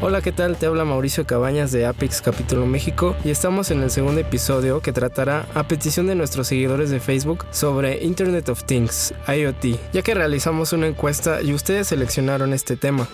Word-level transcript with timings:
Hola, 0.00 0.22
¿qué 0.22 0.30
tal? 0.30 0.56
Te 0.56 0.66
habla 0.66 0.84
Mauricio 0.84 1.26
Cabañas 1.26 1.72
de 1.72 1.84
Apex 1.84 2.22
Capítulo 2.22 2.66
México 2.66 3.16
y 3.24 3.30
estamos 3.30 3.72
en 3.72 3.82
el 3.82 3.90
segundo 3.90 4.20
episodio 4.20 4.80
que 4.80 4.92
tratará, 4.92 5.48
a 5.54 5.66
petición 5.66 6.06
de 6.06 6.14
nuestros 6.14 6.46
seguidores 6.46 6.90
de 6.90 7.00
Facebook, 7.00 7.44
sobre 7.50 8.04
Internet 8.04 8.48
of 8.48 8.62
Things, 8.62 9.12
IoT, 9.26 9.92
ya 9.92 10.02
que 10.02 10.14
realizamos 10.14 10.72
una 10.72 10.86
encuesta 10.86 11.42
y 11.42 11.52
ustedes 11.52 11.88
seleccionaron 11.88 12.52
este 12.52 12.76
tema. 12.76 13.08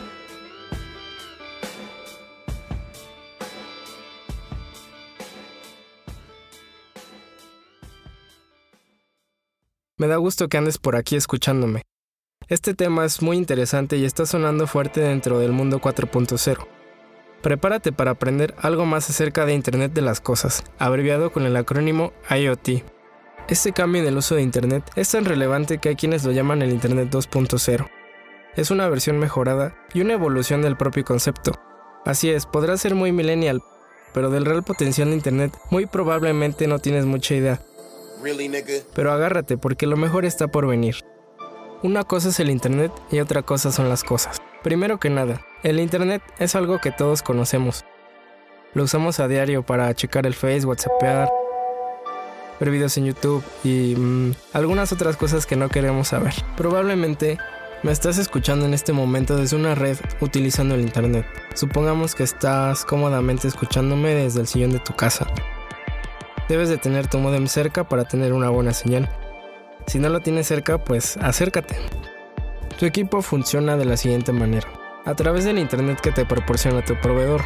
Me 9.96 10.06
da 10.06 10.16
gusto 10.16 10.50
que 10.50 10.58
andes 10.58 10.76
por 10.76 10.96
aquí 10.96 11.16
escuchándome. 11.16 11.80
Este 12.46 12.74
tema 12.74 13.06
es 13.06 13.22
muy 13.22 13.38
interesante 13.38 13.96
y 13.96 14.04
está 14.04 14.26
sonando 14.26 14.66
fuerte 14.66 15.00
dentro 15.00 15.38
del 15.38 15.52
mundo 15.52 15.80
4.0. 15.80 16.73
Prepárate 17.44 17.92
para 17.92 18.12
aprender 18.12 18.54
algo 18.56 18.86
más 18.86 19.10
acerca 19.10 19.44
de 19.44 19.52
Internet 19.52 19.92
de 19.92 20.00
las 20.00 20.22
Cosas, 20.22 20.64
abreviado 20.78 21.30
con 21.30 21.44
el 21.44 21.54
acrónimo 21.58 22.14
IoT. 22.30 22.82
Este 23.48 23.72
cambio 23.72 24.00
en 24.00 24.08
el 24.08 24.16
uso 24.16 24.34
de 24.34 24.40
Internet 24.40 24.90
es 24.96 25.10
tan 25.10 25.26
relevante 25.26 25.76
que 25.76 25.90
hay 25.90 25.94
quienes 25.94 26.24
lo 26.24 26.32
llaman 26.32 26.62
el 26.62 26.72
Internet 26.72 27.10
2.0. 27.10 27.86
Es 28.56 28.70
una 28.70 28.88
versión 28.88 29.18
mejorada 29.18 29.76
y 29.92 30.00
una 30.00 30.14
evolución 30.14 30.62
del 30.62 30.78
propio 30.78 31.04
concepto. 31.04 31.52
Así 32.06 32.30
es, 32.30 32.46
podrá 32.46 32.78
ser 32.78 32.94
muy 32.94 33.12
millennial, 33.12 33.60
pero 34.14 34.30
del 34.30 34.46
real 34.46 34.62
potencial 34.62 35.10
de 35.10 35.16
Internet 35.16 35.52
muy 35.70 35.84
probablemente 35.84 36.66
no 36.66 36.78
tienes 36.78 37.04
mucha 37.04 37.34
idea. 37.34 37.60
Pero 38.94 39.12
agárrate 39.12 39.58
porque 39.58 39.86
lo 39.86 39.98
mejor 39.98 40.24
está 40.24 40.48
por 40.48 40.66
venir. 40.66 40.96
Una 41.82 42.04
cosa 42.04 42.30
es 42.30 42.40
el 42.40 42.48
Internet 42.48 42.90
y 43.10 43.20
otra 43.20 43.42
cosa 43.42 43.70
son 43.70 43.90
las 43.90 44.02
cosas. 44.02 44.40
Primero 44.64 44.98
que 44.98 45.10
nada, 45.10 45.42
el 45.62 45.78
Internet 45.78 46.22
es 46.38 46.54
algo 46.54 46.78
que 46.78 46.90
todos 46.90 47.20
conocemos. 47.20 47.84
Lo 48.72 48.84
usamos 48.84 49.20
a 49.20 49.28
diario 49.28 49.62
para 49.62 49.92
checar 49.92 50.26
el 50.26 50.32
Face, 50.32 50.64
WhatsAppear, 50.64 51.28
ver 52.58 52.70
videos 52.70 52.96
en 52.96 53.04
YouTube 53.04 53.44
y 53.62 53.94
mm, 53.94 54.32
algunas 54.54 54.90
otras 54.90 55.18
cosas 55.18 55.44
que 55.44 55.56
no 55.56 55.68
queremos 55.68 56.08
saber. 56.08 56.32
Probablemente 56.56 57.36
me 57.82 57.92
estás 57.92 58.16
escuchando 58.16 58.64
en 58.64 58.72
este 58.72 58.94
momento 58.94 59.36
desde 59.36 59.54
una 59.54 59.74
red 59.74 59.98
utilizando 60.22 60.76
el 60.76 60.80
Internet. 60.80 61.26
Supongamos 61.52 62.14
que 62.14 62.22
estás 62.22 62.86
cómodamente 62.86 63.46
escuchándome 63.46 64.14
desde 64.14 64.40
el 64.40 64.46
sillón 64.46 64.72
de 64.72 64.78
tu 64.78 64.96
casa. 64.96 65.26
Debes 66.48 66.70
de 66.70 66.78
tener 66.78 67.06
tu 67.06 67.18
modem 67.18 67.48
cerca 67.48 67.86
para 67.86 68.06
tener 68.06 68.32
una 68.32 68.48
buena 68.48 68.72
señal. 68.72 69.10
Si 69.86 69.98
no 69.98 70.08
lo 70.08 70.20
tienes 70.20 70.46
cerca, 70.46 70.82
pues 70.82 71.18
acércate. 71.18 71.76
Tu 72.78 72.86
equipo 72.86 73.22
funciona 73.22 73.76
de 73.76 73.84
la 73.84 73.96
siguiente 73.96 74.32
manera. 74.32 74.66
A 75.04 75.14
través 75.14 75.44
del 75.44 75.58
internet 75.58 76.00
que 76.00 76.10
te 76.10 76.26
proporciona 76.26 76.84
tu 76.84 76.96
proveedor. 77.00 77.42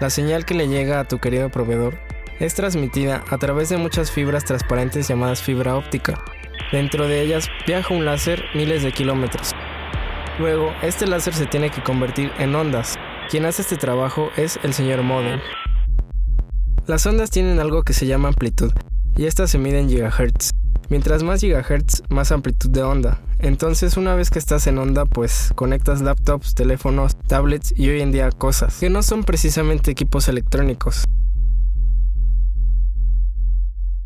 La 0.00 0.08
señal 0.08 0.44
que 0.44 0.54
le 0.54 0.68
llega 0.68 1.00
a 1.00 1.08
tu 1.08 1.18
querido 1.18 1.50
proveedor 1.50 1.98
es 2.38 2.54
transmitida 2.54 3.24
a 3.28 3.38
través 3.38 3.70
de 3.70 3.76
muchas 3.76 4.12
fibras 4.12 4.44
transparentes 4.44 5.08
llamadas 5.08 5.42
fibra 5.42 5.74
óptica. 5.74 6.22
Dentro 6.70 7.08
de 7.08 7.22
ellas 7.22 7.48
viaja 7.66 7.92
un 7.92 8.04
láser 8.04 8.44
miles 8.54 8.84
de 8.84 8.92
kilómetros. 8.92 9.52
Luego, 10.38 10.72
este 10.80 11.08
láser 11.08 11.34
se 11.34 11.46
tiene 11.46 11.70
que 11.70 11.82
convertir 11.82 12.30
en 12.38 12.54
ondas. 12.54 12.96
Quien 13.30 13.46
hace 13.46 13.62
este 13.62 13.76
trabajo 13.76 14.30
es 14.36 14.60
el 14.62 14.72
señor 14.74 15.02
modem. 15.02 15.40
Las 16.86 17.04
ondas 17.04 17.30
tienen 17.30 17.58
algo 17.58 17.82
que 17.82 17.92
se 17.92 18.06
llama 18.06 18.28
amplitud, 18.28 18.72
y 19.16 19.26
estas 19.26 19.50
se 19.50 19.58
miden 19.58 19.84
en 19.84 19.88
gigahertz. 19.90 20.49
Mientras 20.90 21.22
más 21.22 21.40
gigahertz, 21.40 22.02
más 22.08 22.32
amplitud 22.32 22.68
de 22.68 22.82
onda. 22.82 23.20
Entonces 23.38 23.96
una 23.96 24.16
vez 24.16 24.28
que 24.28 24.40
estás 24.40 24.66
en 24.66 24.76
onda, 24.76 25.04
pues 25.04 25.52
conectas 25.54 26.02
laptops, 26.02 26.56
teléfonos, 26.56 27.16
tablets 27.28 27.72
y 27.78 27.88
hoy 27.88 28.00
en 28.00 28.10
día 28.10 28.28
cosas 28.32 28.80
que 28.80 28.90
no 28.90 29.04
son 29.04 29.22
precisamente 29.22 29.92
equipos 29.92 30.26
electrónicos. 30.26 31.04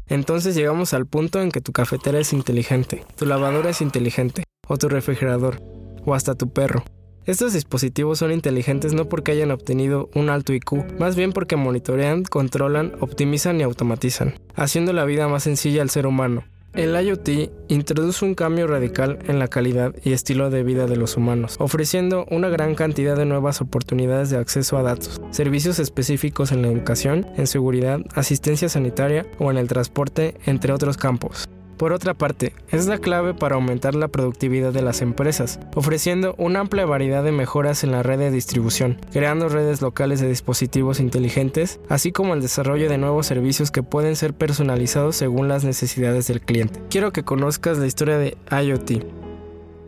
Entonces 0.08 0.54
llegamos 0.54 0.92
al 0.92 1.06
punto 1.06 1.40
en 1.40 1.50
que 1.50 1.62
tu 1.62 1.72
cafetera 1.72 2.18
es 2.18 2.34
inteligente, 2.34 3.02
tu 3.16 3.24
lavadora 3.24 3.70
es 3.70 3.80
inteligente, 3.80 4.44
o 4.68 4.76
tu 4.76 4.90
refrigerador, 4.90 5.62
o 6.04 6.14
hasta 6.14 6.34
tu 6.34 6.52
perro. 6.52 6.84
Estos 7.24 7.54
dispositivos 7.54 8.18
son 8.18 8.30
inteligentes 8.30 8.92
no 8.92 9.08
porque 9.08 9.32
hayan 9.32 9.52
obtenido 9.52 10.10
un 10.14 10.28
alto 10.28 10.52
IQ, 10.52 10.98
más 10.98 11.16
bien 11.16 11.32
porque 11.32 11.56
monitorean, 11.56 12.24
controlan, 12.24 12.92
optimizan 13.00 13.58
y 13.58 13.62
automatizan, 13.62 14.34
haciendo 14.54 14.92
la 14.92 15.06
vida 15.06 15.26
más 15.28 15.44
sencilla 15.44 15.80
al 15.80 15.88
ser 15.88 16.06
humano, 16.06 16.44
el 16.74 16.94
IoT 17.00 17.50
introduce 17.68 18.24
un 18.24 18.34
cambio 18.34 18.66
radical 18.66 19.18
en 19.26 19.38
la 19.38 19.48
calidad 19.48 19.94
y 20.04 20.12
estilo 20.12 20.50
de 20.50 20.62
vida 20.62 20.86
de 20.86 20.96
los 20.96 21.16
humanos, 21.16 21.56
ofreciendo 21.58 22.26
una 22.30 22.48
gran 22.48 22.74
cantidad 22.74 23.16
de 23.16 23.26
nuevas 23.26 23.60
oportunidades 23.60 24.30
de 24.30 24.38
acceso 24.38 24.76
a 24.76 24.82
datos, 24.82 25.20
servicios 25.30 25.78
específicos 25.78 26.52
en 26.52 26.62
la 26.62 26.68
educación, 26.68 27.26
en 27.36 27.46
seguridad, 27.46 28.00
asistencia 28.14 28.68
sanitaria 28.68 29.26
o 29.38 29.50
en 29.50 29.56
el 29.56 29.68
transporte, 29.68 30.36
entre 30.46 30.72
otros 30.72 30.96
campos. 30.96 31.48
Por 31.76 31.92
otra 31.92 32.14
parte, 32.14 32.54
es 32.70 32.86
la 32.86 32.98
clave 32.98 33.34
para 33.34 33.56
aumentar 33.56 33.94
la 33.94 34.08
productividad 34.08 34.72
de 34.72 34.82
las 34.82 35.02
empresas, 35.02 35.58
ofreciendo 35.74 36.34
una 36.38 36.60
amplia 36.60 36.86
variedad 36.86 37.24
de 37.24 37.32
mejoras 37.32 37.84
en 37.84 37.90
la 37.90 38.02
red 38.02 38.18
de 38.18 38.30
distribución, 38.30 38.98
creando 39.12 39.48
redes 39.48 39.82
locales 39.82 40.20
de 40.20 40.28
dispositivos 40.28 41.00
inteligentes, 41.00 41.80
así 41.88 42.12
como 42.12 42.34
el 42.34 42.42
desarrollo 42.42 42.88
de 42.88 42.98
nuevos 42.98 43.26
servicios 43.26 43.70
que 43.70 43.82
pueden 43.82 44.16
ser 44.16 44.34
personalizados 44.34 45.16
según 45.16 45.48
las 45.48 45.64
necesidades 45.64 46.28
del 46.28 46.40
cliente. 46.40 46.80
Quiero 46.90 47.12
que 47.12 47.24
conozcas 47.24 47.78
la 47.78 47.86
historia 47.86 48.18
de 48.18 48.36
IoT, 48.50 49.04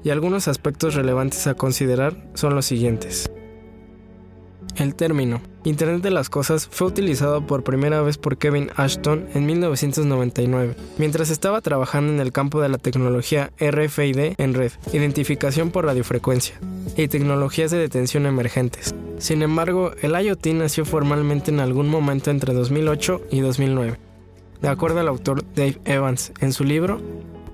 y 0.03 0.10
algunos 0.10 0.47
aspectos 0.48 0.94
relevantes 0.94 1.47
a 1.47 1.54
considerar 1.54 2.28
son 2.34 2.54
los 2.54 2.66
siguientes. 2.66 3.30
El 4.76 4.94
término 4.94 5.41
Internet 5.64 6.03
de 6.03 6.10
las 6.10 6.28
Cosas 6.28 6.69
fue 6.70 6.88
utilizado 6.88 7.47
por 7.47 7.64
primera 7.64 8.03
vez 8.03 8.19
por 8.19 8.37
Kevin 8.37 8.70
Ashton 8.76 9.26
en 9.34 9.47
1999, 9.47 10.76
mientras 10.98 11.31
estaba 11.31 11.62
trabajando 11.62 12.12
en 12.12 12.20
el 12.20 12.31
campo 12.31 12.60
de 12.60 12.69
la 12.69 12.76
tecnología 12.76 13.53
RFID 13.59 14.34
en 14.36 14.54
red, 14.54 14.72
identificación 14.92 15.70
por 15.70 15.86
radiofrecuencia, 15.86 16.60
y 16.94 17.09
tecnologías 17.09 17.70
de 17.70 17.78
detención 17.78 18.26
emergentes. 18.26 18.94
Sin 19.19 19.42
embargo, 19.42 19.92
el 20.03 20.12
IoT 20.12 20.47
nació 20.48 20.84
formalmente 20.84 21.50
en 21.50 21.60
algún 21.60 21.88
momento 21.88 22.31
entre 22.31 22.53
2008 22.53 23.22
y 23.31 23.41
2009, 23.41 23.98
de 24.60 24.69
acuerdo 24.69 25.00
al 25.00 25.09
autor 25.09 25.42
Dave 25.54 25.81
Evans 25.86 26.32
en 26.41 26.53
su 26.53 26.65
libro 26.65 27.00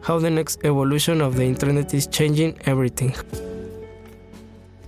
How 0.08 0.20
the 0.20 0.30
Next 0.30 0.64
Evolution 0.64 1.22
of 1.22 1.36
the 1.36 1.46
Internet 1.46 1.94
is 1.94 2.10
Changing 2.10 2.56
Everything. 2.64 3.12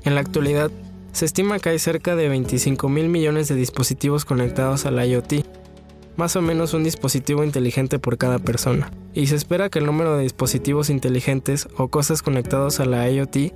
En 0.03 0.17
la 0.17 0.21
actualidad, 0.21 0.71
se 1.15 1.25
estima 1.25 1.61
que 1.61 1.69
hay 1.69 1.79
cerca 1.79 2.17
de 2.17 2.29
25 2.29 2.89
mil 2.89 3.09
millones 3.09 3.47
de 3.47 3.55
dispositivos 3.55 4.25
conectados 4.25 4.85
al 4.85 4.99
IoT, 4.99 5.47
más 6.17 6.35
o 6.35 6.43
menos 6.43 6.75
un 6.75 6.83
dispositivo 6.83 7.45
inteligente 7.45 8.01
por 8.01 8.19
cada 8.19 8.41
persona, 8.41 8.91
y 9.15 9.29
se 9.29 9.37
espera 9.37 9.69
que 9.69 9.79
el 9.79 9.87
número 9.87 10.17
de 10.17 10.25
dispositivos 10.25 10.91
inteligentes 10.91 11.69
o 11.77 11.87
cosas 11.87 12.21
conectados 12.21 12.81
a 12.81 12.85
la 12.85 13.09
IoT 13.09 13.53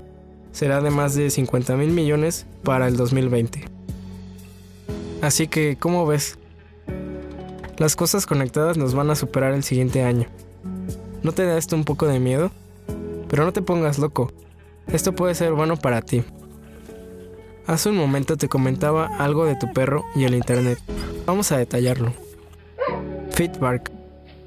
será 0.52 0.80
de 0.80 0.90
más 0.90 1.16
de 1.16 1.30
50 1.30 1.76
mil 1.76 1.90
millones 1.90 2.46
para 2.62 2.86
el 2.86 2.96
2020. 2.96 3.64
Así 5.20 5.48
que, 5.48 5.76
¿cómo 5.80 6.06
ves? 6.06 6.38
Las 7.76 7.96
cosas 7.96 8.24
conectadas 8.24 8.76
nos 8.76 8.94
van 8.94 9.10
a 9.10 9.16
superar 9.16 9.52
el 9.52 9.64
siguiente 9.64 10.04
año. 10.04 10.28
¿No 11.24 11.32
te 11.32 11.44
da 11.44 11.58
esto 11.58 11.74
un 11.74 11.84
poco 11.84 12.06
de 12.06 12.20
miedo? 12.20 12.52
Pero 13.28 13.44
no 13.44 13.52
te 13.52 13.62
pongas 13.62 13.98
loco. 13.98 14.32
Esto 14.86 15.12
puede 15.12 15.34
ser 15.34 15.54
bueno 15.54 15.76
para 15.76 16.02
ti. 16.02 16.22
Hace 17.68 17.90
un 17.90 17.98
momento 17.98 18.38
te 18.38 18.48
comentaba 18.48 19.10
algo 19.18 19.44
de 19.44 19.54
tu 19.54 19.70
perro 19.74 20.02
y 20.16 20.24
el 20.24 20.34
internet. 20.34 20.78
Vamos 21.26 21.52
a 21.52 21.58
detallarlo. 21.58 22.14
Fitbark 23.32 23.92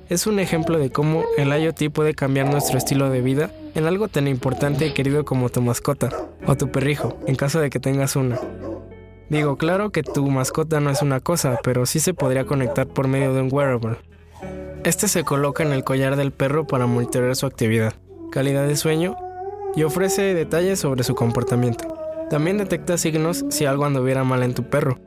es 0.10 0.26
un 0.26 0.40
ejemplo 0.40 0.80
de 0.80 0.90
cómo 0.90 1.24
el 1.38 1.50
IoT 1.50 1.92
puede 1.94 2.16
cambiar 2.16 2.48
nuestro 2.48 2.80
estilo 2.80 3.12
de 3.12 3.22
vida 3.22 3.52
en 3.76 3.86
algo 3.86 4.08
tan 4.08 4.28
importante 4.28 4.88
y 4.88 4.94
querido 4.94 5.24
como 5.24 5.50
tu 5.50 5.62
mascota 5.62 6.10
o 6.48 6.58
tu 6.58 6.72
perrijo, 6.72 7.16
en 7.28 7.36
caso 7.36 7.60
de 7.60 7.70
que 7.70 7.80
tengas 7.80 8.16
una. 8.16 8.40
Digo, 9.30 9.56
claro 9.56 9.92
que 9.92 10.02
tu 10.02 10.28
mascota 10.32 10.80
no 10.80 10.90
es 10.90 11.04
una 11.04 11.20
cosa, 11.20 11.60
pero 11.64 11.86
sí 11.86 12.00
se 12.00 12.16
podría 12.16 12.46
conectar 12.46 12.88
por 12.88 13.08
medio 13.08 13.36
de 13.36 13.42
un 13.44 13.50
wearable. 13.52 13.98
Este 14.84 15.08
se 15.08 15.24
coloca 15.24 15.62
en 15.62 15.74
el 15.74 15.84
collar 15.84 16.16
del 16.16 16.32
perro 16.32 16.66
para 16.66 16.88
monitorear 16.88 17.36
su 17.36 17.46
actividad, 17.46 17.94
calidad 18.32 18.66
de 18.66 18.76
sueño 18.76 19.16
y 19.76 19.84
ofrece 19.84 20.34
detalles 20.34 20.80
sobre 20.80 21.04
su 21.04 21.14
comportamiento. 21.14 22.01
También 22.32 22.58
detecta 22.58 22.98
signos 22.98 23.44
si 23.50 23.66
algo 23.66 23.84
anduviera 23.84 24.24
mal 24.24 24.42
en 24.44 24.54
tu 24.54 24.64
perro 24.64 24.98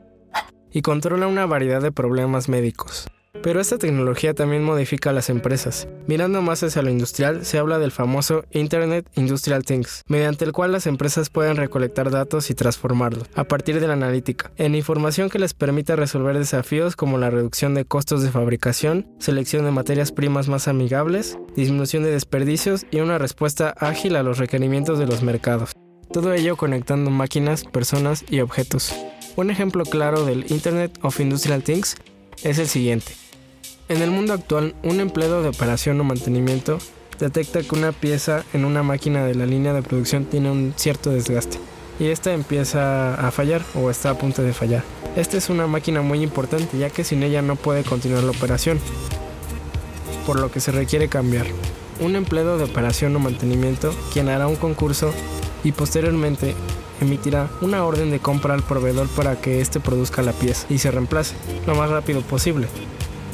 y 0.71 0.83
controla 0.83 1.25
una 1.25 1.47
variedad 1.47 1.81
de 1.81 1.91
problemas 1.91 2.49
médicos. 2.49 3.07
Pero 3.41 3.59
esta 3.59 3.79
tecnología 3.79 4.35
también 4.35 4.63
modifica 4.63 5.11
las 5.11 5.31
empresas. 5.31 5.87
Mirando 6.05 6.43
más 6.43 6.61
hacia 6.61 6.83
lo 6.83 6.91
industrial, 6.91 7.43
se 7.43 7.57
habla 7.57 7.79
del 7.79 7.91
famoso 7.91 8.45
Internet 8.51 9.09
Industrial 9.15 9.63
Things, 9.63 10.03
mediante 10.07 10.45
el 10.45 10.51
cual 10.51 10.71
las 10.71 10.85
empresas 10.85 11.31
pueden 11.31 11.55
recolectar 11.57 12.11
datos 12.11 12.51
y 12.51 12.53
transformarlos, 12.53 13.27
a 13.33 13.45
partir 13.45 13.79
de 13.79 13.87
la 13.87 13.93
analítica, 13.93 14.51
en 14.57 14.75
información 14.75 15.31
que 15.31 15.39
les 15.39 15.55
permita 15.55 15.95
resolver 15.95 16.37
desafíos 16.37 16.95
como 16.95 17.17
la 17.17 17.31
reducción 17.31 17.73
de 17.73 17.85
costos 17.85 18.21
de 18.21 18.29
fabricación, 18.29 19.07
selección 19.17 19.65
de 19.65 19.71
materias 19.71 20.11
primas 20.11 20.47
más 20.47 20.67
amigables, 20.67 21.39
disminución 21.55 22.03
de 22.03 22.11
desperdicios 22.11 22.85
y 22.91 22.99
una 22.99 23.17
respuesta 23.17 23.73
ágil 23.79 24.15
a 24.15 24.21
los 24.21 24.37
requerimientos 24.37 24.99
de 24.99 25.07
los 25.07 25.23
mercados. 25.23 25.71
Todo 26.15 26.31
ello 26.31 26.55
conectando 26.55 27.11
máquinas, 27.11 27.65
personas 27.65 28.23
y 28.29 28.39
objetos. 28.39 28.95
Un 29.35 29.51
ejemplo 29.51 29.83
claro 29.83 30.23
del 30.23 30.49
Internet 30.49 30.97
of 31.01 31.19
Industrial 31.19 31.61
Things 31.61 31.97
es 32.41 32.57
el 32.57 32.69
siguiente. 32.69 33.11
En 33.89 34.01
el 34.01 34.11
mundo 34.11 34.31
actual, 34.31 34.75
un 34.81 35.01
empleado 35.01 35.43
de 35.43 35.49
operación 35.49 35.99
o 35.99 36.05
mantenimiento 36.05 36.79
detecta 37.19 37.61
que 37.63 37.75
una 37.75 37.91
pieza 37.91 38.45
en 38.53 38.63
una 38.63 38.81
máquina 38.81 39.25
de 39.25 39.35
la 39.35 39.45
línea 39.45 39.73
de 39.73 39.81
producción 39.81 40.23
tiene 40.23 40.49
un 40.49 40.73
cierto 40.77 41.09
desgaste 41.09 41.59
y 41.99 42.05
esta 42.05 42.33
empieza 42.33 43.15
a 43.15 43.29
fallar 43.31 43.61
o 43.75 43.89
está 43.89 44.11
a 44.11 44.17
punto 44.17 44.41
de 44.41 44.53
fallar. 44.53 44.85
Esta 45.17 45.35
es 45.35 45.49
una 45.49 45.67
máquina 45.67 46.01
muy 46.01 46.23
importante 46.23 46.77
ya 46.77 46.89
que 46.89 47.03
sin 47.03 47.23
ella 47.23 47.41
no 47.41 47.57
puede 47.57 47.83
continuar 47.83 48.23
la 48.23 48.31
operación, 48.31 48.79
por 50.25 50.39
lo 50.39 50.49
que 50.49 50.61
se 50.61 50.71
requiere 50.71 51.09
cambiar. 51.09 51.45
Un 51.99 52.15
empleado 52.15 52.57
de 52.57 52.63
operación 52.63 53.13
o 53.17 53.19
mantenimiento 53.19 53.93
quien 54.13 54.29
hará 54.29 54.47
un 54.47 54.55
concurso 54.55 55.13
y 55.65 55.73
posteriormente 55.73 56.55
emitirá 57.01 57.49
una 57.59 57.83
orden 57.83 58.11
de 58.11 58.19
compra 58.19 58.53
al 58.53 58.63
proveedor 58.63 59.07
para 59.09 59.41
que 59.41 59.59
éste 59.59 59.81
produzca 59.81 60.21
la 60.21 60.31
pieza 60.31 60.65
y 60.69 60.77
se 60.77 60.91
reemplace 60.91 61.35
lo 61.67 61.75
más 61.75 61.89
rápido 61.89 62.21
posible 62.21 62.67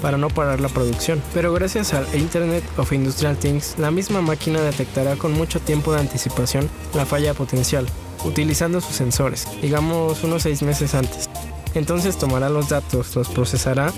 para 0.01 0.17
no 0.17 0.29
parar 0.29 0.59
la 0.59 0.69
producción. 0.69 1.21
Pero 1.33 1.53
gracias 1.53 1.93
al 1.93 2.07
Internet 2.15 2.63
of 2.77 2.91
Industrial 2.91 3.37
Things, 3.37 3.75
la 3.77 3.91
misma 3.91 4.21
máquina 4.21 4.59
detectará 4.61 5.15
con 5.15 5.33
mucho 5.33 5.59
tiempo 5.59 5.93
de 5.93 5.99
anticipación 5.99 6.67
la 6.95 7.05
falla 7.05 7.35
potencial, 7.35 7.85
utilizando 8.25 8.81
sus 8.81 8.95
sensores, 8.95 9.47
digamos 9.61 10.23
unos 10.23 10.41
6 10.41 10.63
meses 10.63 10.95
antes. 10.95 11.29
Entonces 11.75 12.17
tomará 12.17 12.49
los 12.49 12.69
datos, 12.69 13.15
los 13.15 13.29
procesará 13.29 13.93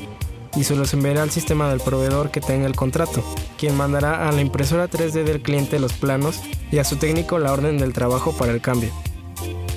y 0.55 0.63
se 0.63 0.75
los 0.75 0.93
enviará 0.93 1.23
al 1.23 1.31
sistema 1.31 1.69
del 1.69 1.79
proveedor 1.79 2.31
que 2.31 2.41
tenga 2.41 2.67
el 2.67 2.75
contrato, 2.75 3.23
quien 3.57 3.75
mandará 3.75 4.27
a 4.27 4.31
la 4.31 4.41
impresora 4.41 4.89
3D 4.89 5.23
del 5.23 5.41
cliente 5.41 5.79
los 5.79 5.93
planos 5.93 6.41
y 6.71 6.79
a 6.79 6.83
su 6.83 6.97
técnico 6.97 7.39
la 7.39 7.53
orden 7.53 7.77
del 7.77 7.93
trabajo 7.93 8.31
para 8.33 8.51
el 8.51 8.61
cambio. 8.61 8.91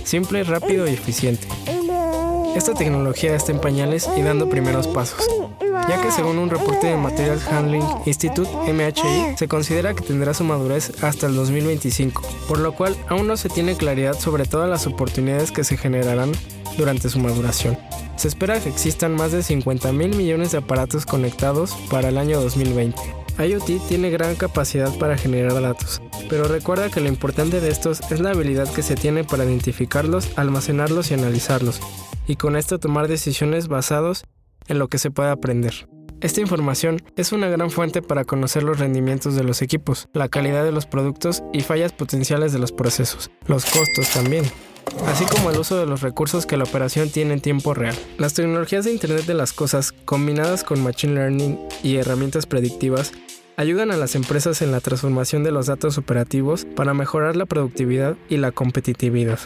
Simple, 0.04 0.44
rápido 0.44 0.86
y 0.86 0.94
eficiente. 0.94 1.48
Esta 2.54 2.74
tecnología 2.74 3.34
está 3.34 3.52
en 3.52 3.60
pañales 3.60 4.08
y 4.16 4.22
dando 4.22 4.48
primeros 4.48 4.86
pasos 4.86 5.28
ya 5.88 6.00
que 6.02 6.10
según 6.10 6.38
un 6.38 6.50
reporte 6.50 6.88
de 6.88 6.96
Materials 6.96 7.46
Handling 7.46 7.84
Institute 8.06 8.50
MHI, 8.72 9.36
se 9.36 9.48
considera 9.48 9.94
que 9.94 10.02
tendrá 10.02 10.34
su 10.34 10.44
madurez 10.44 10.92
hasta 11.02 11.26
el 11.26 11.36
2025, 11.36 12.22
por 12.48 12.58
lo 12.58 12.72
cual 12.72 12.96
aún 13.08 13.26
no 13.26 13.36
se 13.36 13.48
tiene 13.48 13.76
claridad 13.76 14.18
sobre 14.18 14.46
todas 14.46 14.68
las 14.68 14.86
oportunidades 14.86 15.52
que 15.52 15.64
se 15.64 15.76
generarán 15.76 16.32
durante 16.76 17.08
su 17.08 17.18
maduración. 17.18 17.78
Se 18.16 18.28
espera 18.28 18.60
que 18.60 18.68
existan 18.68 19.14
más 19.14 19.32
de 19.32 19.42
50 19.42 19.92
mil 19.92 20.16
millones 20.16 20.52
de 20.52 20.58
aparatos 20.58 21.04
conectados 21.04 21.72
para 21.90 22.08
el 22.08 22.18
año 22.18 22.40
2020. 22.40 22.98
IoT 23.38 23.86
tiene 23.88 24.08
gran 24.08 24.34
capacidad 24.36 24.96
para 24.98 25.18
generar 25.18 25.60
datos, 25.60 26.00
pero 26.30 26.48
recuerda 26.48 26.90
que 26.90 27.00
lo 27.00 27.08
importante 27.08 27.60
de 27.60 27.68
estos 27.68 28.00
es 28.10 28.20
la 28.20 28.30
habilidad 28.30 28.72
que 28.72 28.82
se 28.82 28.94
tiene 28.94 29.24
para 29.24 29.44
identificarlos, 29.44 30.30
almacenarlos 30.36 31.10
y 31.10 31.14
analizarlos, 31.14 31.80
y 32.26 32.36
con 32.36 32.56
esto 32.56 32.78
tomar 32.78 33.08
decisiones 33.08 33.68
basados 33.68 34.24
en 34.68 34.78
lo 34.78 34.88
que 34.88 34.96
se 34.96 35.10
puede 35.10 35.30
aprender. 35.30 35.86
Esta 36.22 36.40
información 36.40 37.02
es 37.16 37.32
una 37.32 37.48
gran 37.48 37.70
fuente 37.70 38.00
para 38.00 38.24
conocer 38.24 38.62
los 38.62 38.78
rendimientos 38.78 39.34
de 39.34 39.44
los 39.44 39.60
equipos, 39.60 40.08
la 40.14 40.30
calidad 40.30 40.64
de 40.64 40.72
los 40.72 40.86
productos 40.86 41.42
y 41.52 41.60
fallas 41.60 41.92
potenciales 41.92 42.54
de 42.54 42.58
los 42.58 42.72
procesos, 42.72 43.30
los 43.46 43.66
costos 43.66 44.08
también, 44.14 44.44
así 45.06 45.24
como 45.24 45.50
el 45.50 45.58
uso 45.58 45.76
de 45.76 45.86
los 45.86 46.02
recursos 46.02 46.46
que 46.46 46.56
la 46.56 46.64
operación 46.64 47.10
tiene 47.10 47.34
en 47.34 47.40
tiempo 47.40 47.74
real. 47.74 47.96
Las 48.18 48.34
tecnologías 48.34 48.84
de 48.84 48.92
Internet 48.92 49.26
de 49.26 49.34
las 49.34 49.52
Cosas, 49.52 49.92
combinadas 49.92 50.64
con 50.64 50.82
Machine 50.82 51.14
Learning 51.14 51.58
y 51.82 51.96
herramientas 51.96 52.46
predictivas, 52.46 53.12
ayudan 53.56 53.90
a 53.90 53.96
las 53.96 54.14
empresas 54.14 54.62
en 54.62 54.72
la 54.72 54.80
transformación 54.80 55.42
de 55.44 55.52
los 55.52 55.66
datos 55.66 55.98
operativos 55.98 56.66
para 56.76 56.94
mejorar 56.94 57.36
la 57.36 57.46
productividad 57.46 58.16
y 58.28 58.36
la 58.36 58.52
competitividad. 58.52 59.38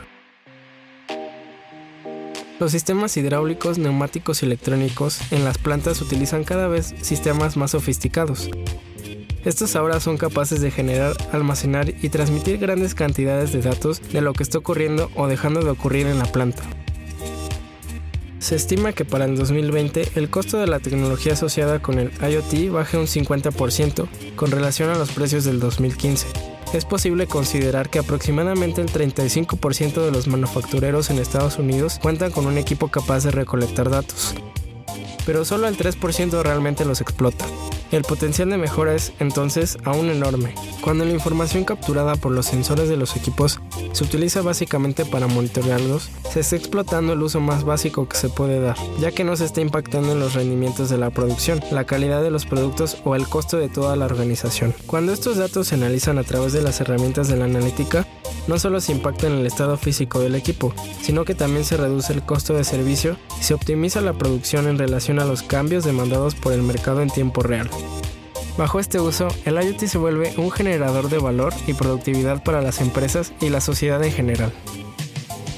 Los 2.59 2.73
sistemas 2.73 3.17
hidráulicos, 3.17 3.79
neumáticos 3.79 4.43
y 4.43 4.47
electrónicos 4.47 5.33
en 5.33 5.45
las 5.45 5.57
plantas 5.57 6.03
utilizan 6.03 6.45
cada 6.45 6.69
vez 6.69 6.95
sistemas 7.01 7.57
más 7.57 7.71
sofisticados. 7.71 8.51
Estos 9.45 9.77
ahora 9.77 10.01
son 10.01 10.19
capaces 10.19 10.61
de 10.61 10.71
generar, 10.71 11.17
almacenar 11.33 11.89
y 12.03 12.09
transmitir 12.11 12.59
grandes 12.59 12.95
cantidades 12.95 13.53
de 13.53 13.63
datos 13.63 14.03
de 14.13 14.21
lo 14.21 14.33
que 14.33 14.43
está 14.43 14.59
ocurriendo 14.59 15.11
o 15.15 15.27
dejando 15.27 15.63
de 15.63 15.71
ocurrir 15.71 16.07
en 16.07 16.19
la 16.19 16.27
planta. 16.27 16.63
Se 18.39 18.57
estima 18.57 18.93
que 18.93 19.05
para 19.05 19.27
el 19.27 19.37
2020 19.37 20.13
el 20.15 20.31
costo 20.31 20.59
de 20.59 20.67
la 20.67 20.81
tecnología 20.81 21.35
asociada 21.35 21.81
con 21.81 21.99
el 21.99 22.11
IoT 22.21 22.71
baje 22.73 22.97
un 22.97 23.07
50% 23.07 24.09
con 24.37 24.51
relación 24.51 24.91
a 24.91 24.99
los 24.99 25.11
precios 25.13 25.45
del 25.45 25.61
2015 25.61 26.51
es 26.73 26.85
posible 26.85 27.27
considerar 27.27 27.91
que 27.91 27.99
aproximadamente 27.99 28.81
el 28.81 28.89
35% 28.89 30.05
de 30.05 30.13
los 30.13 30.29
manufactureros 30.29 31.11
en 31.11 31.19
Estados 31.19 31.59
Unidos 31.59 31.99
cuentan 32.01 32.31
con 32.31 32.47
un 32.47 32.59
equipo 32.59 32.89
capaz 32.89 33.25
de 33.25 33.33
recolectar 33.33 33.91
datos, 33.91 34.37
pero 35.27 35.45
solo 35.45 35.67
el 35.67 35.77
3% 35.77 36.43
realmente 36.43 36.85
los 36.85 37.01
explota. 37.01 37.45
El 37.91 38.03
potencial 38.03 38.51
de 38.51 38.57
mejora 38.57 38.95
es 38.95 39.13
entonces 39.19 39.79
aún 39.85 40.11
enorme. 40.11 40.55
Cuando 40.81 41.05
la 41.05 41.13
información 41.13 41.65
capturada 41.65 42.15
por 42.15 42.31
los 42.31 42.47
sensores 42.47 42.89
de 42.89 42.97
los 42.97 43.17
equipos 43.17 43.61
se 43.93 44.05
utiliza 44.05 44.43
básicamente 44.43 45.05
para 45.05 45.27
monitorearlos, 45.27 46.09
se 46.33 46.41
está 46.41 46.55
explotando 46.55 47.15
el 47.15 47.23
uso 47.23 47.41
más 47.41 47.65
básico 47.65 48.09
que 48.09 48.17
se 48.17 48.29
puede 48.29 48.61
dar, 48.61 48.77
ya 49.01 49.11
que 49.11 49.25
no 49.25 49.35
se 49.37 49.45
está 49.45 49.61
impactando 49.61 50.13
en 50.13 50.21
los 50.21 50.35
rendimientos 50.35 50.89
de 50.89 50.99
la 50.99 51.11
producción, 51.11 51.61
la 51.73 51.85
calidad 51.85 52.23
de 52.23 52.31
los 52.31 52.47
productos 52.47 52.99
o 53.05 53.17
el 53.17 53.27
costo 53.27 53.57
de 53.57 53.69
toda 53.69 53.97
la 53.97 54.05
organización. 54.05 54.73
Cuando 54.87 55.13
estos 55.13 55.37
datos 55.37 55.69
se 55.69 55.75
analizan 55.75 56.19
a 56.19 56.25
través 56.25 56.53
de 56.53 56.63
las 56.63 56.81
herramientas 56.81 57.27
de 57.27 57.37
la 57.37 57.47
analítica, 57.47 58.07
no 58.47 58.59
solo 58.59 58.81
se 58.81 58.93
impacta 58.93 59.27
en 59.27 59.35
el 59.35 59.47
estado 59.47 59.77
físico 59.77 60.21
del 60.21 60.35
equipo, 60.35 60.75
sino 61.01 61.25
que 61.25 61.35
también 61.35 61.65
se 61.65 61.77
reduce 61.77 62.13
el 62.13 62.23
costo 62.23 62.55
de 62.55 62.65
servicio 62.65 63.17
y 63.41 63.45
se 63.45 63.55
optimiza 63.55 64.01
la 64.01 64.13
producción 64.13 64.67
en 64.67 64.79
relación 64.79 65.19
a 65.19 65.25
los 65.25 65.43
cambios 65.43 65.85
demandados 65.85 66.35
por 66.35 66.53
el 66.53 66.63
mercado 66.63 67.03
en 67.03 67.11
tiempo 67.11 67.43
real. 67.43 67.71
Bajo 68.57 68.81
este 68.81 69.01
uso, 69.01 69.29
el 69.45 69.55
IoT 69.55 69.81
se 69.87 69.99
vuelve 69.99 70.35
un 70.37 70.51
generador 70.51 71.09
de 71.09 71.19
valor 71.19 71.55
y 71.67 71.75
productividad 71.75 72.43
para 72.43 72.61
las 72.61 72.81
empresas 72.81 73.33
y 73.41 73.49
la 73.49 73.61
sociedad 73.61 74.03
en 74.05 74.13
general. 74.13 74.53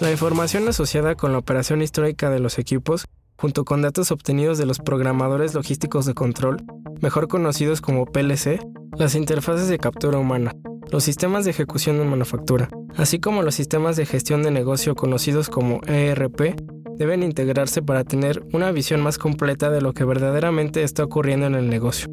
La 0.00 0.10
información 0.10 0.68
asociada 0.68 1.14
con 1.14 1.32
la 1.32 1.38
operación 1.38 1.82
histórica 1.82 2.30
de 2.30 2.38
los 2.38 2.58
equipos, 2.58 3.06
junto 3.36 3.64
con 3.64 3.82
datos 3.82 4.12
obtenidos 4.12 4.58
de 4.58 4.66
los 4.66 4.78
programadores 4.78 5.54
logísticos 5.54 6.06
de 6.06 6.14
control, 6.14 6.64
mejor 7.00 7.28
conocidos 7.28 7.80
como 7.80 8.06
PLC, 8.06 8.60
las 8.96 9.14
interfaces 9.14 9.68
de 9.68 9.78
captura 9.78 10.18
humana, 10.18 10.54
los 10.92 11.04
sistemas 11.04 11.46
de 11.46 11.52
ejecución 11.52 11.96
de 11.96 12.04
manufactura, 12.04 12.68
así 12.96 13.18
como 13.18 13.42
los 13.42 13.54
sistemas 13.54 13.96
de 13.96 14.04
gestión 14.04 14.42
de 14.42 14.50
negocio 14.50 14.94
conocidos 14.94 15.48
como 15.48 15.80
ERP, 15.86 16.54
deben 16.98 17.22
integrarse 17.22 17.80
para 17.80 18.04
tener 18.04 18.44
una 18.52 18.70
visión 18.72 19.00
más 19.00 19.16
completa 19.16 19.70
de 19.70 19.80
lo 19.80 19.94
que 19.94 20.04
verdaderamente 20.04 20.82
está 20.82 21.02
ocurriendo 21.02 21.46
en 21.46 21.54
el 21.54 21.70
negocio. 21.70 22.08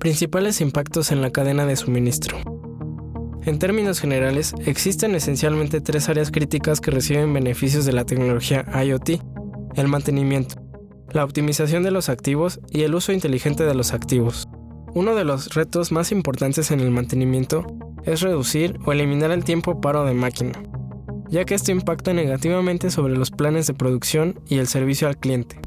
Principales 0.00 0.60
impactos 0.60 1.12
en 1.12 1.22
la 1.22 1.30
cadena 1.30 1.66
de 1.66 1.76
suministro. 1.76 2.36
En 3.44 3.60
términos 3.60 4.00
generales, 4.00 4.54
existen 4.66 5.14
esencialmente 5.14 5.80
tres 5.80 6.08
áreas 6.08 6.32
críticas 6.32 6.80
que 6.80 6.90
reciben 6.90 7.32
beneficios 7.32 7.84
de 7.84 7.92
la 7.92 8.04
tecnología 8.04 8.66
IoT, 8.84 9.22
el 9.76 9.86
mantenimiento, 9.86 10.56
la 11.12 11.22
optimización 11.22 11.84
de 11.84 11.92
los 11.92 12.08
activos 12.08 12.58
y 12.70 12.82
el 12.82 12.96
uso 12.96 13.12
inteligente 13.12 13.62
de 13.62 13.74
los 13.74 13.92
activos. 13.92 14.47
Uno 14.94 15.14
de 15.14 15.24
los 15.24 15.54
retos 15.54 15.92
más 15.92 16.12
importantes 16.12 16.70
en 16.70 16.80
el 16.80 16.90
mantenimiento 16.90 17.66
es 18.04 18.22
reducir 18.22 18.78
o 18.84 18.92
eliminar 18.92 19.30
el 19.30 19.44
tiempo 19.44 19.80
paro 19.80 20.04
de 20.04 20.14
máquina, 20.14 20.52
ya 21.28 21.44
que 21.44 21.54
esto 21.54 21.72
impacta 21.72 22.14
negativamente 22.14 22.90
sobre 22.90 23.16
los 23.16 23.30
planes 23.30 23.66
de 23.66 23.74
producción 23.74 24.40
y 24.48 24.58
el 24.58 24.66
servicio 24.66 25.06
al 25.06 25.18
cliente. 25.18 25.60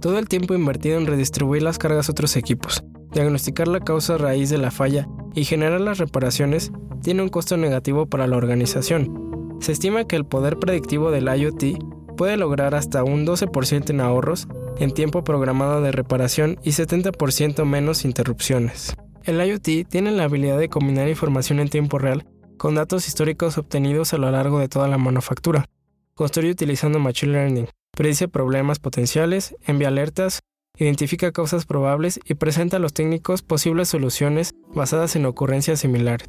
Todo 0.00 0.18
el 0.18 0.28
tiempo 0.28 0.54
invertido 0.54 0.98
en 0.98 1.06
redistribuir 1.06 1.62
las 1.62 1.78
cargas 1.78 2.08
a 2.08 2.12
otros 2.12 2.36
equipos, 2.36 2.82
diagnosticar 3.12 3.68
la 3.68 3.80
causa 3.80 4.16
raíz 4.16 4.50
de 4.50 4.58
la 4.58 4.70
falla 4.70 5.06
y 5.34 5.44
generar 5.44 5.80
las 5.80 5.98
reparaciones 5.98 6.72
tiene 7.02 7.22
un 7.22 7.28
costo 7.28 7.56
negativo 7.56 8.06
para 8.06 8.26
la 8.26 8.36
organización. 8.36 9.56
Se 9.60 9.72
estima 9.72 10.04
que 10.04 10.16
el 10.16 10.24
poder 10.24 10.58
predictivo 10.58 11.10
del 11.10 11.28
IoT 11.28 12.16
puede 12.16 12.36
lograr 12.36 12.74
hasta 12.74 13.04
un 13.04 13.26
12% 13.26 13.90
en 13.90 14.00
ahorros 14.00 14.48
en 14.78 14.92
tiempo 14.92 15.24
programado 15.24 15.80
de 15.80 15.92
reparación 15.92 16.58
y 16.62 16.70
70% 16.70 17.64
menos 17.64 18.04
interrupciones. 18.04 18.94
El 19.24 19.40
IoT 19.40 19.88
tiene 19.88 20.10
la 20.10 20.24
habilidad 20.24 20.58
de 20.58 20.68
combinar 20.68 21.08
información 21.08 21.60
en 21.60 21.68
tiempo 21.68 21.98
real 21.98 22.26
con 22.56 22.74
datos 22.74 23.08
históricos 23.08 23.58
obtenidos 23.58 24.12
a 24.14 24.18
lo 24.18 24.30
largo 24.30 24.58
de 24.58 24.68
toda 24.68 24.88
la 24.88 24.98
manufactura. 24.98 25.66
Construye 26.14 26.50
utilizando 26.50 26.98
Machine 26.98 27.32
Learning, 27.32 27.68
predice 27.92 28.28
problemas 28.28 28.78
potenciales, 28.78 29.56
envía 29.66 29.88
alertas 29.88 30.40
identifica 30.76 31.32
causas 31.32 31.66
probables 31.66 32.18
y 32.24 32.34
presenta 32.34 32.78
a 32.78 32.80
los 32.80 32.92
técnicos 32.92 33.42
posibles 33.42 33.88
soluciones 33.88 34.54
basadas 34.74 35.16
en 35.16 35.26
ocurrencias 35.26 35.80
similares. 35.80 36.28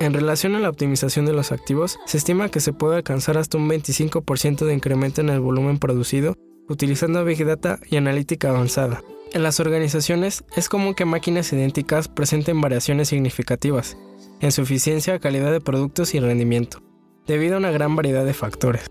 En 0.00 0.12
relación 0.12 0.54
a 0.54 0.60
la 0.60 0.68
optimización 0.68 1.24
de 1.26 1.32
los 1.32 1.52
activos, 1.52 1.98
se 2.06 2.18
estima 2.18 2.50
que 2.50 2.60
se 2.60 2.72
puede 2.72 2.96
alcanzar 2.96 3.38
hasta 3.38 3.56
un 3.56 3.68
25% 3.68 4.66
de 4.66 4.74
incremento 4.74 5.20
en 5.20 5.30
el 5.30 5.40
volumen 5.40 5.78
producido 5.78 6.34
utilizando 6.68 7.24
Big 7.24 7.44
Data 7.44 7.78
y 7.88 7.96
analítica 7.96 8.50
avanzada. 8.50 9.02
En 9.32 9.42
las 9.42 9.60
organizaciones 9.60 10.44
es 10.56 10.68
común 10.68 10.94
que 10.94 11.04
máquinas 11.04 11.52
idénticas 11.52 12.08
presenten 12.08 12.60
variaciones 12.60 13.08
significativas, 13.08 13.96
en 14.40 14.52
su 14.52 14.62
eficiencia, 14.62 15.18
calidad 15.18 15.52
de 15.52 15.60
productos 15.60 16.14
y 16.14 16.20
rendimiento, 16.20 16.82
debido 17.26 17.56
a 17.56 17.58
una 17.58 17.70
gran 17.70 17.96
variedad 17.96 18.24
de 18.24 18.34
factores. 18.34 18.86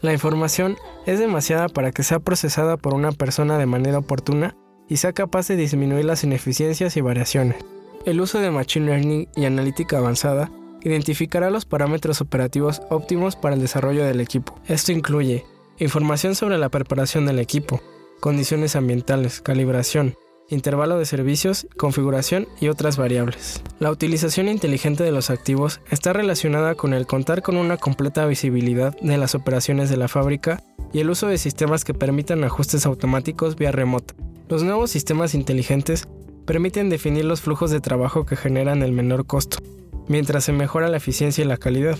La 0.00 0.12
información 0.12 0.76
es 1.06 1.18
demasiada 1.18 1.68
para 1.68 1.92
que 1.92 2.02
sea 2.02 2.18
procesada 2.18 2.76
por 2.76 2.94
una 2.94 3.12
persona 3.12 3.58
de 3.58 3.66
manera 3.66 3.98
oportuna 3.98 4.56
y 4.88 4.96
sea 4.96 5.12
capaz 5.12 5.48
de 5.48 5.56
disminuir 5.56 6.04
las 6.04 6.24
ineficiencias 6.24 6.96
y 6.96 7.00
variaciones. 7.00 7.56
El 8.04 8.20
uso 8.20 8.40
de 8.40 8.50
Machine 8.50 8.86
Learning 8.86 9.28
y 9.36 9.44
analítica 9.44 9.98
avanzada 9.98 10.50
identificará 10.82 11.50
los 11.50 11.64
parámetros 11.64 12.20
operativos 12.20 12.82
óptimos 12.90 13.36
para 13.36 13.54
el 13.54 13.60
desarrollo 13.60 14.04
del 14.04 14.20
equipo. 14.20 14.58
Esto 14.66 14.90
incluye 14.90 15.44
información 15.82 16.34
sobre 16.34 16.58
la 16.58 16.68
preparación 16.68 17.26
del 17.26 17.40
equipo, 17.40 17.82
condiciones 18.20 18.76
ambientales, 18.76 19.40
calibración, 19.40 20.14
intervalo 20.48 20.98
de 20.98 21.06
servicios, 21.06 21.66
configuración 21.76 22.46
y 22.60 22.68
otras 22.68 22.96
variables. 22.96 23.62
La 23.80 23.90
utilización 23.90 24.48
inteligente 24.48 25.02
de 25.02 25.10
los 25.10 25.30
activos 25.30 25.80
está 25.90 26.12
relacionada 26.12 26.74
con 26.74 26.94
el 26.94 27.06
contar 27.06 27.42
con 27.42 27.56
una 27.56 27.78
completa 27.78 28.26
visibilidad 28.26 28.96
de 29.00 29.16
las 29.18 29.34
operaciones 29.34 29.90
de 29.90 29.96
la 29.96 30.08
fábrica 30.08 30.62
y 30.92 31.00
el 31.00 31.10
uso 31.10 31.26
de 31.26 31.38
sistemas 31.38 31.84
que 31.84 31.94
permitan 31.94 32.44
ajustes 32.44 32.86
automáticos 32.86 33.56
vía 33.56 33.72
remota. 33.72 34.14
Los 34.48 34.62
nuevos 34.62 34.90
sistemas 34.90 35.34
inteligentes 35.34 36.06
permiten 36.46 36.90
definir 36.90 37.24
los 37.24 37.40
flujos 37.40 37.70
de 37.70 37.80
trabajo 37.80 38.24
que 38.26 38.36
generan 38.36 38.82
el 38.82 38.92
menor 38.92 39.26
costo, 39.26 39.58
mientras 40.06 40.44
se 40.44 40.52
mejora 40.52 40.88
la 40.88 40.98
eficiencia 40.98 41.42
y 41.42 41.48
la 41.48 41.56
calidad. 41.56 41.98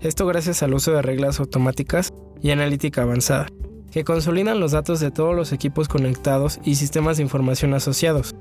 Esto 0.00 0.26
gracias 0.26 0.62
al 0.62 0.72
uso 0.72 0.92
de 0.92 1.02
reglas 1.02 1.40
automáticas 1.40 2.14
y 2.42 2.50
analítica 2.50 3.02
avanzada 3.02 3.48
que 3.90 4.04
consolidan 4.04 4.60
los 4.60 4.72
datos 4.72 5.00
de 5.00 5.10
todos 5.10 5.34
los 5.34 5.52
equipos 5.52 5.88
conectados 5.88 6.60
y 6.64 6.76
sistemas 6.76 7.16
de 7.16 7.24
información 7.24 7.74
asociados, 7.74 8.34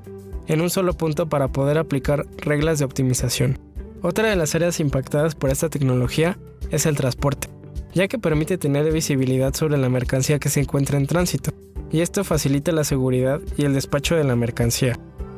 en 0.48 0.62
un 0.62 0.70
solo 0.70 0.94
punto 0.94 1.28
para 1.28 1.48
poder 1.48 1.78
aplicar 1.78 2.26
reglas 2.38 2.80
de 2.80 2.86
optimización. 2.86 3.60
Otra 4.02 4.30
de 4.30 4.36
las 4.36 4.56
áreas 4.56 4.80
impactadas 4.80 5.36
por 5.36 5.50
esta 5.50 5.70
tecnología 5.70 6.38
es 6.72 6.86
el 6.86 6.96
transporte, 6.96 7.50
ya 7.94 8.08
que 8.08 8.20
permite 8.20 8.58
tener 8.58 8.92
visibilidad 8.92 9.54
sobre 9.54 9.78
la 9.78 9.90
mercancía 9.90 10.40
que 10.40 10.50
se 10.50 10.62
encuentra 10.62 10.98
en 10.98 11.08
tránsito, 11.08 11.52
y 11.92 12.02
esto 12.02 12.24
facilita 12.24 12.72
la 12.72 12.84
seguridad 12.84 13.42
y 13.58 13.66
el 13.66 13.74
despacho 13.74 14.16
de 14.16 14.24
la 14.24 14.36
mercancía. 14.36 14.98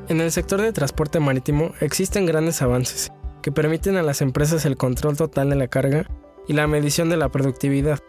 En 0.10 0.20
el 0.20 0.32
sector 0.32 0.62
de 0.62 0.74
transporte 0.74 1.20
marítimo 1.20 1.72
existen 1.80 2.26
grandes 2.26 2.62
avances, 2.62 3.12
que 3.42 3.52
permiten 3.52 3.96
a 3.96 4.04
las 4.04 4.22
empresas 4.22 4.66
el 4.66 4.76
control 4.76 5.16
total 5.16 5.50
de 5.50 5.56
la 5.56 5.68
carga 5.68 6.06
y 6.48 6.54
la 6.54 6.68
medición 6.68 7.10
de 7.10 7.18
la 7.18 7.30
productividad. 7.30 8.00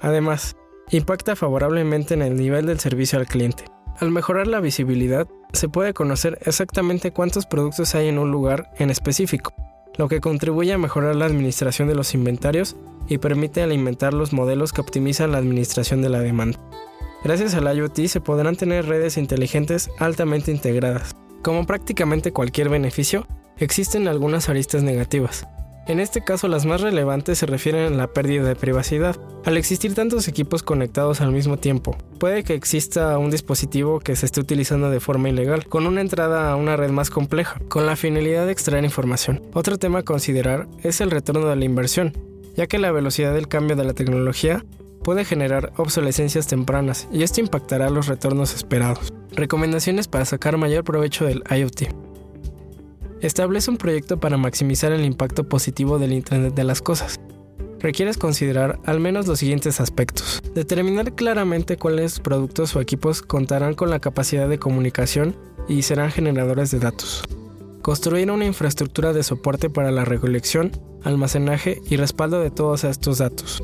Además, 0.00 0.56
impacta 0.90 1.36
favorablemente 1.36 2.14
en 2.14 2.22
el 2.22 2.36
nivel 2.36 2.66
del 2.66 2.80
servicio 2.80 3.18
al 3.18 3.26
cliente. 3.26 3.64
Al 3.98 4.10
mejorar 4.10 4.46
la 4.46 4.60
visibilidad, 4.60 5.28
se 5.52 5.68
puede 5.68 5.92
conocer 5.94 6.38
exactamente 6.42 7.12
cuántos 7.12 7.46
productos 7.46 7.94
hay 7.94 8.08
en 8.08 8.18
un 8.18 8.30
lugar 8.30 8.70
en 8.78 8.90
específico, 8.90 9.52
lo 9.98 10.08
que 10.08 10.20
contribuye 10.20 10.72
a 10.72 10.78
mejorar 10.78 11.16
la 11.16 11.26
administración 11.26 11.88
de 11.88 11.94
los 11.94 12.14
inventarios 12.14 12.76
y 13.08 13.18
permite 13.18 13.62
alimentar 13.62 14.14
los 14.14 14.32
modelos 14.32 14.72
que 14.72 14.80
optimizan 14.80 15.32
la 15.32 15.38
administración 15.38 16.00
de 16.00 16.08
la 16.08 16.20
demanda. 16.20 16.58
Gracias 17.22 17.54
al 17.54 17.76
IoT 17.76 18.06
se 18.06 18.20
podrán 18.20 18.56
tener 18.56 18.86
redes 18.86 19.18
inteligentes 19.18 19.90
altamente 19.98 20.50
integradas. 20.50 21.14
Como 21.42 21.66
prácticamente 21.66 22.32
cualquier 22.32 22.70
beneficio, 22.70 23.26
existen 23.58 24.08
algunas 24.08 24.48
aristas 24.48 24.82
negativas, 24.82 25.46
en 25.90 25.98
este 25.98 26.22
caso 26.22 26.46
las 26.46 26.66
más 26.66 26.80
relevantes 26.80 27.38
se 27.38 27.46
refieren 27.46 27.92
a 27.92 27.96
la 27.96 28.12
pérdida 28.12 28.44
de 28.44 28.54
privacidad. 28.54 29.16
Al 29.44 29.56
existir 29.56 29.94
tantos 29.94 30.28
equipos 30.28 30.62
conectados 30.62 31.20
al 31.20 31.32
mismo 31.32 31.56
tiempo, 31.56 31.98
puede 32.18 32.44
que 32.44 32.54
exista 32.54 33.18
un 33.18 33.30
dispositivo 33.30 33.98
que 33.98 34.14
se 34.14 34.26
esté 34.26 34.40
utilizando 34.40 34.88
de 34.88 35.00
forma 35.00 35.30
ilegal, 35.30 35.66
con 35.66 35.86
una 35.86 36.00
entrada 36.00 36.50
a 36.50 36.56
una 36.56 36.76
red 36.76 36.90
más 36.90 37.10
compleja, 37.10 37.60
con 37.68 37.86
la 37.86 37.96
finalidad 37.96 38.46
de 38.46 38.52
extraer 38.52 38.84
información. 38.84 39.42
Otro 39.52 39.78
tema 39.78 40.00
a 40.00 40.04
considerar 40.04 40.68
es 40.84 41.00
el 41.00 41.10
retorno 41.10 41.46
de 41.48 41.56
la 41.56 41.64
inversión, 41.64 42.12
ya 42.54 42.68
que 42.68 42.78
la 42.78 42.92
velocidad 42.92 43.34
del 43.34 43.48
cambio 43.48 43.74
de 43.74 43.84
la 43.84 43.94
tecnología 43.94 44.64
puede 45.02 45.24
generar 45.24 45.72
obsolescencias 45.76 46.46
tempranas 46.46 47.08
y 47.12 47.24
esto 47.24 47.40
impactará 47.40 47.90
los 47.90 48.06
retornos 48.06 48.54
esperados. 48.54 49.12
Recomendaciones 49.32 50.06
para 50.06 50.24
sacar 50.24 50.56
mayor 50.56 50.84
provecho 50.84 51.24
del 51.24 51.42
IoT. 51.50 52.09
Establece 53.20 53.70
un 53.70 53.76
proyecto 53.76 54.18
para 54.18 54.38
maximizar 54.38 54.92
el 54.92 55.04
impacto 55.04 55.44
positivo 55.44 55.98
del 55.98 56.14
Internet 56.14 56.54
de 56.54 56.64
las 56.64 56.80
Cosas. 56.80 57.20
Requieres 57.78 58.16
considerar 58.16 58.78
al 58.86 58.98
menos 58.98 59.26
los 59.26 59.40
siguientes 59.40 59.78
aspectos. 59.78 60.40
Determinar 60.54 61.14
claramente 61.14 61.76
cuáles 61.76 62.18
productos 62.18 62.74
o 62.76 62.80
equipos 62.80 63.20
contarán 63.20 63.74
con 63.74 63.90
la 63.90 64.00
capacidad 64.00 64.48
de 64.48 64.58
comunicación 64.58 65.36
y 65.68 65.82
serán 65.82 66.10
generadores 66.10 66.70
de 66.70 66.78
datos. 66.78 67.22
Construir 67.82 68.30
una 68.30 68.46
infraestructura 68.46 69.12
de 69.12 69.22
soporte 69.22 69.68
para 69.68 69.90
la 69.90 70.06
recolección, 70.06 70.72
almacenaje 71.04 71.82
y 71.90 71.96
respaldo 71.96 72.40
de 72.40 72.50
todos 72.50 72.84
estos 72.84 73.18
datos. 73.18 73.62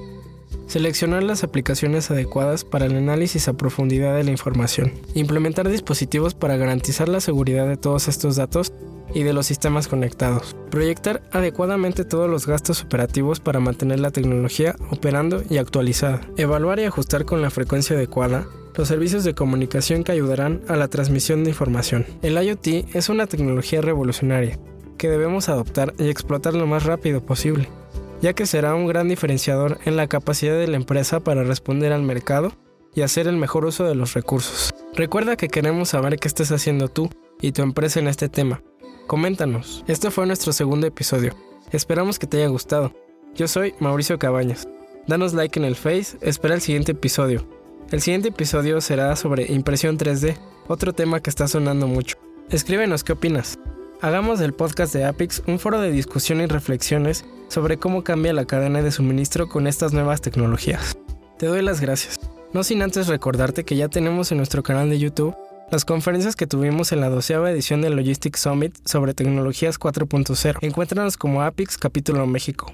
Seleccionar 0.66 1.22
las 1.22 1.44
aplicaciones 1.44 2.10
adecuadas 2.10 2.64
para 2.64 2.86
el 2.86 2.96
análisis 2.96 3.48
a 3.48 3.54
profundidad 3.54 4.16
de 4.16 4.25
la 4.25 4.32
información. 4.32 4.92
Implementar 5.14 5.68
dispositivos 5.70 6.34
para 6.34 6.58
garantizar 6.58 7.08
la 7.08 7.20
seguridad 7.20 7.66
de 7.66 7.78
todos 7.78 8.08
estos 8.08 8.36
datos 8.36 8.72
y 9.16 9.23
de 9.23 9.32
los 9.32 9.46
sistemas 9.46 9.88
conectados. 9.88 10.54
Proyectar 10.70 11.23
adecuadamente 11.32 12.04
todos 12.04 12.28
los 12.28 12.46
gastos 12.46 12.82
operativos 12.82 13.40
para 13.40 13.61
mantener 13.61 13.99
la 13.99 14.11
tecnología 14.11 14.76
operando 14.90 15.42
y 15.49 15.56
actualizada. 15.56 16.20
Evaluar 16.37 16.80
y 16.80 16.85
ajustar 16.85 17.25
con 17.25 17.40
la 17.40 17.49
frecuencia 17.49 17.96
adecuada 17.96 18.46
los 18.75 18.88
servicios 18.88 19.25
de 19.25 19.35
comunicación 19.35 20.04
que 20.04 20.12
ayudarán 20.12 20.61
a 20.68 20.76
la 20.76 20.88
transmisión 20.88 21.44
de 21.44 21.50
información. 21.50 22.04
El 22.20 22.37
IoT 22.37 22.94
es 22.94 23.08
una 23.08 23.26
tecnología 23.26 23.80
revolucionaria 23.80 24.58
que 24.99 25.08
debemos 25.08 25.49
adoptar 25.49 25.94
y 25.99 26.11
explotar 26.11 26.52
lo 26.52 26.66
más 26.66 26.85
rápido 26.85 27.23
posible, 27.23 27.70
ya 28.20 28.35
que 28.35 28.44
será 28.44 28.75
un 28.75 28.87
gran 28.87 29.08
diferenciador 29.08 29.78
en 29.87 29.96
la 29.96 30.08
capacidad 30.08 30.58
de 30.58 30.68
la 30.68 30.76
empresa 30.76 31.20
para 31.20 31.42
responder 31.42 31.94
al 31.94 32.02
mercado 32.02 32.52
y 32.94 33.00
hacer 33.00 33.28
el 33.28 33.38
mejor 33.38 33.64
uso 33.64 33.85
de 33.85 33.94
los 33.94 34.12
recursos. 34.12 34.75
Recuerda 34.94 35.37
que 35.37 35.49
queremos 35.49 35.88
saber 35.88 36.18
qué 36.18 36.28
estás 36.28 36.52
haciendo 36.52 36.88
tú 36.88 37.08
y 37.40 37.52
tu 37.52 37.62
empresa 37.62 37.99
en 37.99 38.08
este 38.08 38.28
tema 38.28 38.61
Coméntanos. 39.06 39.84
Este 39.86 40.10
fue 40.10 40.26
nuestro 40.26 40.52
segundo 40.52 40.86
episodio. 40.88 41.32
Esperamos 41.70 42.18
que 42.18 42.26
te 42.26 42.38
haya 42.38 42.48
gustado. 42.48 42.92
Yo 43.36 43.46
soy 43.46 43.72
Mauricio 43.78 44.18
Cabañas. 44.18 44.66
Danos 45.06 45.32
like 45.32 45.60
en 45.60 45.64
el 45.64 45.76
Face, 45.76 46.16
espera 46.20 46.56
el 46.56 46.60
siguiente 46.60 46.90
episodio. 46.92 47.46
El 47.92 48.00
siguiente 48.00 48.28
episodio 48.28 48.80
será 48.80 49.14
sobre 49.14 49.52
impresión 49.52 49.96
3D, 49.96 50.36
otro 50.66 50.92
tema 50.92 51.20
que 51.20 51.30
está 51.30 51.46
sonando 51.46 51.86
mucho. 51.86 52.16
Escríbenos 52.50 53.04
qué 53.04 53.12
opinas. 53.12 53.60
Hagamos 54.00 54.40
del 54.40 54.54
podcast 54.54 54.92
de 54.92 55.04
Apix 55.04 55.40
un 55.46 55.60
foro 55.60 55.80
de 55.80 55.92
discusión 55.92 56.40
y 56.40 56.46
reflexiones 56.46 57.25
sobre 57.46 57.76
cómo 57.76 58.02
cambia 58.02 58.32
la 58.32 58.44
cadena 58.44 58.82
de 58.82 58.90
suministro 58.90 59.48
con 59.48 59.68
estas 59.68 59.92
nuevas 59.92 60.20
tecnologías. 60.20 60.98
Te 61.38 61.46
doy 61.46 61.62
las 61.62 61.80
gracias. 61.80 62.18
No 62.52 62.64
sin 62.64 62.82
antes 62.82 63.06
recordarte 63.06 63.64
que 63.64 63.76
ya 63.76 63.88
tenemos 63.88 64.32
en 64.32 64.38
nuestro 64.38 64.64
canal 64.64 64.90
de 64.90 64.98
YouTube 64.98 65.36
las 65.70 65.85
conferencias 65.85 66.37
que 66.37 66.46
tuvimos 66.46 66.92
en 66.92 67.00
la 67.00 67.08
doceava 67.08 67.50
edición 67.50 67.82
del 67.82 67.96
Logistics 67.96 68.40
Summit 68.40 68.76
sobre 68.87 69.14
tecnologías 69.14 69.78
4.0. 69.80 70.58
Encuéntranos 70.62 71.16
como 71.16 71.42
APIX 71.42 71.78
Capítulo 71.78 72.26
México. 72.26 72.73